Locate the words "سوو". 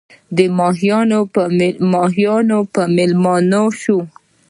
3.83-3.99